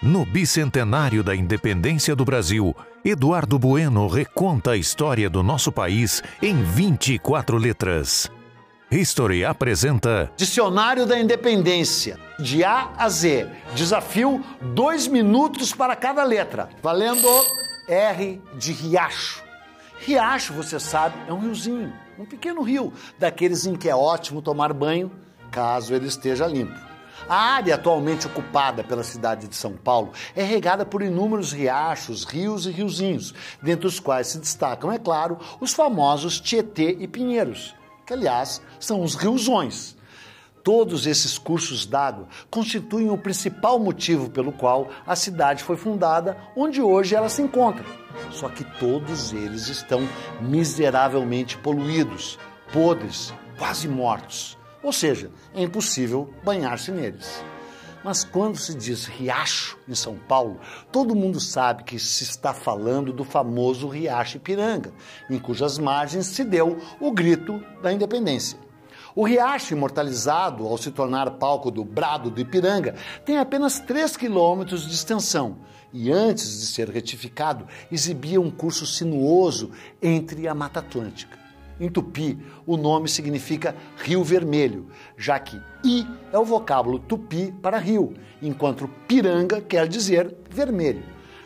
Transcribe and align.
No 0.00 0.24
bicentenário 0.24 1.24
da 1.24 1.34
independência 1.34 2.14
do 2.14 2.24
Brasil, 2.24 2.74
Eduardo 3.04 3.58
Bueno 3.58 4.06
reconta 4.06 4.70
a 4.70 4.76
história 4.76 5.28
do 5.28 5.42
nosso 5.42 5.72
país 5.72 6.22
em 6.40 6.62
24 6.62 7.56
letras. 7.56 8.30
History 8.92 9.44
apresenta 9.44 10.30
Dicionário 10.36 11.04
da 11.04 11.18
Independência, 11.18 12.16
de 12.38 12.62
A 12.62 12.92
a 12.96 13.08
Z. 13.08 13.48
Desafio: 13.74 14.40
dois 14.72 15.08
minutos 15.08 15.72
para 15.74 15.96
cada 15.96 16.22
letra. 16.22 16.68
Valendo 16.80 17.28
R 17.88 18.40
de 18.54 18.72
riacho. 18.72 19.42
Riacho, 19.98 20.52
você 20.52 20.78
sabe, 20.78 21.16
é 21.26 21.32
um 21.32 21.40
riozinho, 21.40 21.92
um 22.16 22.24
pequeno 22.24 22.62
rio, 22.62 22.92
daqueles 23.18 23.66
em 23.66 23.74
que 23.74 23.88
é 23.88 23.96
ótimo 23.96 24.40
tomar 24.40 24.72
banho, 24.72 25.10
caso 25.50 25.92
ele 25.92 26.06
esteja 26.06 26.46
limpo. 26.46 26.87
A 27.26 27.54
área 27.54 27.74
atualmente 27.74 28.26
ocupada 28.26 28.84
pela 28.84 29.02
cidade 29.02 29.48
de 29.48 29.56
São 29.56 29.72
Paulo 29.72 30.12
é 30.36 30.42
regada 30.42 30.84
por 30.84 31.02
inúmeros 31.02 31.52
riachos, 31.52 32.24
rios 32.24 32.66
e 32.66 32.70
riozinhos, 32.70 33.34
dentre 33.62 33.86
os 33.86 33.98
quais 33.98 34.28
se 34.28 34.38
destacam, 34.38 34.92
é 34.92 34.98
claro, 34.98 35.38
os 35.60 35.72
famosos 35.72 36.40
Tietê 36.40 36.96
e 37.00 37.08
Pinheiros, 37.08 37.74
que 38.06 38.12
aliás 38.12 38.60
são 38.78 39.02
os 39.02 39.14
riozões. 39.14 39.96
Todos 40.62 41.06
esses 41.06 41.38
cursos 41.38 41.86
d'água 41.86 42.28
constituem 42.50 43.10
o 43.10 43.16
principal 43.16 43.78
motivo 43.78 44.28
pelo 44.28 44.52
qual 44.52 44.88
a 45.06 45.16
cidade 45.16 45.64
foi 45.64 45.76
fundada, 45.76 46.36
onde 46.54 46.82
hoje 46.82 47.14
ela 47.14 47.30
se 47.30 47.40
encontra. 47.40 47.84
Só 48.30 48.48
que 48.50 48.64
todos 48.78 49.32
eles 49.32 49.68
estão 49.68 50.06
miseravelmente 50.42 51.56
poluídos, 51.56 52.38
podres, 52.70 53.32
quase 53.56 53.88
mortos. 53.88 54.57
Ou 54.82 54.92
seja, 54.92 55.30
é 55.54 55.62
impossível 55.62 56.32
banhar-se 56.44 56.90
neles. 56.90 57.42
Mas 58.04 58.22
quando 58.22 58.56
se 58.56 58.74
diz 58.74 59.06
riacho 59.06 59.76
em 59.88 59.94
São 59.94 60.16
Paulo, 60.16 60.60
todo 60.92 61.16
mundo 61.16 61.40
sabe 61.40 61.82
que 61.82 61.98
se 61.98 62.22
está 62.22 62.54
falando 62.54 63.12
do 63.12 63.24
famoso 63.24 63.88
Riacho 63.88 64.36
Ipiranga, 64.36 64.92
em 65.28 65.38
cujas 65.38 65.78
margens 65.78 66.26
se 66.26 66.44
deu 66.44 66.78
o 67.00 67.10
grito 67.10 67.62
da 67.82 67.92
independência. 67.92 68.58
O 69.16 69.24
riacho, 69.24 69.74
imortalizado 69.74 70.64
ao 70.64 70.78
se 70.78 70.92
tornar 70.92 71.28
palco 71.32 71.72
do 71.72 71.84
Brado 71.84 72.30
do 72.30 72.40
Ipiranga, 72.40 72.94
tem 73.24 73.36
apenas 73.36 73.80
3 73.80 74.16
quilômetros 74.16 74.86
de 74.86 74.94
extensão 74.94 75.58
e, 75.92 76.12
antes 76.12 76.60
de 76.60 76.66
ser 76.66 76.88
retificado, 76.88 77.66
exibia 77.90 78.40
um 78.40 78.50
curso 78.50 78.86
sinuoso 78.86 79.72
entre 80.00 80.46
a 80.46 80.54
Mata 80.54 80.78
Atlântica. 80.78 81.47
Em 81.80 81.88
tupi, 81.88 82.36
o 82.66 82.76
nome 82.76 83.08
significa 83.08 83.74
Rio 83.98 84.24
Vermelho, 84.24 84.86
já 85.16 85.38
que 85.38 85.60
I 85.84 86.06
é 86.32 86.38
o 86.38 86.44
vocábulo 86.44 86.98
tupi 86.98 87.52
para 87.62 87.78
rio, 87.78 88.14
enquanto 88.42 88.90
piranga 89.06 89.60
quer 89.60 89.86
dizer 89.86 90.34
vermelho. 90.50 91.04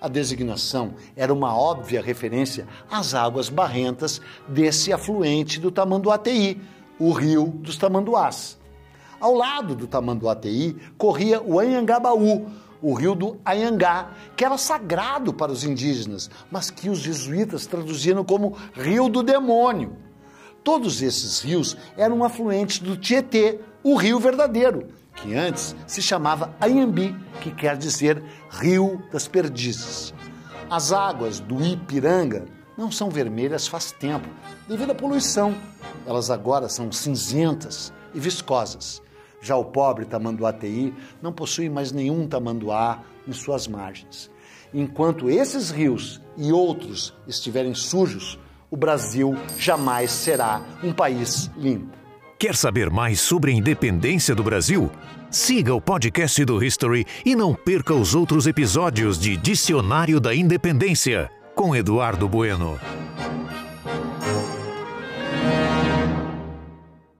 A 0.00 0.08
designação 0.08 0.94
era 1.14 1.32
uma 1.32 1.56
óbvia 1.56 2.02
referência 2.02 2.66
às 2.90 3.14
águas 3.14 3.48
barrentas 3.48 4.20
desse 4.48 4.92
afluente 4.92 5.60
do 5.60 5.70
Tamanduateí, 5.70 6.60
o 6.98 7.12
rio 7.12 7.46
dos 7.46 7.76
Tamanduás. 7.76 8.58
Ao 9.20 9.34
lado 9.34 9.74
do 9.74 9.86
Tamanduateí 9.86 10.76
corria 10.96 11.42
o 11.42 11.58
Anhangabaú, 11.58 12.46
o 12.82 12.92
rio 12.92 13.14
do 13.14 13.38
Anhangá, 13.44 14.10
que 14.36 14.44
era 14.44 14.58
sagrado 14.58 15.32
para 15.32 15.50
os 15.50 15.64
indígenas, 15.64 16.30
mas 16.50 16.70
que 16.70 16.90
os 16.90 16.98
jesuítas 16.98 17.64
traduziram 17.66 18.22
como 18.22 18.56
Rio 18.74 19.08
do 19.08 19.22
Demônio. 19.22 19.96
Todos 20.64 21.02
esses 21.02 21.40
rios 21.40 21.76
eram 21.94 22.24
afluentes 22.24 22.78
do 22.78 22.96
Tietê, 22.96 23.60
o 23.82 23.96
rio 23.96 24.18
verdadeiro, 24.18 24.88
que 25.14 25.34
antes 25.34 25.76
se 25.86 26.00
chamava 26.00 26.56
Anhambi, 26.58 27.14
que 27.42 27.50
quer 27.50 27.76
dizer 27.76 28.22
Rio 28.48 29.02
das 29.12 29.28
Perdizes. 29.28 30.14
As 30.70 30.90
águas 30.90 31.38
do 31.38 31.62
Ipiranga 31.62 32.46
não 32.78 32.90
são 32.90 33.10
vermelhas 33.10 33.68
faz 33.68 33.92
tempo, 33.92 34.26
devido 34.66 34.92
à 34.92 34.94
poluição. 34.94 35.54
Elas 36.06 36.30
agora 36.30 36.66
são 36.66 36.90
cinzentas 36.90 37.92
e 38.14 38.18
viscosas. 38.18 39.02
Já 39.42 39.56
o 39.56 39.66
pobre 39.66 40.06
Tamanduateí 40.06 40.94
não 41.20 41.30
possui 41.30 41.68
mais 41.68 41.92
nenhum 41.92 42.26
tamanduá 42.26 43.02
em 43.28 43.32
suas 43.32 43.68
margens. 43.68 44.30
Enquanto 44.72 45.28
esses 45.28 45.70
rios 45.70 46.22
e 46.38 46.50
outros 46.50 47.12
estiverem 47.28 47.74
sujos, 47.74 48.38
o 48.70 48.76
Brasil 48.76 49.36
jamais 49.58 50.10
será 50.10 50.60
um 50.82 50.92
país 50.92 51.50
limpo. 51.56 52.04
Quer 52.38 52.56
saber 52.56 52.90
mais 52.90 53.20
sobre 53.20 53.52
a 53.52 53.54
independência 53.54 54.34
do 54.34 54.42
Brasil? 54.42 54.90
Siga 55.30 55.74
o 55.74 55.80
podcast 55.80 56.44
do 56.44 56.62
History 56.62 57.06
e 57.24 57.34
não 57.34 57.54
perca 57.54 57.94
os 57.94 58.14
outros 58.14 58.46
episódios 58.46 59.18
de 59.18 59.36
Dicionário 59.36 60.20
da 60.20 60.34
Independência, 60.34 61.30
com 61.54 61.74
Eduardo 61.74 62.28
Bueno. 62.28 62.78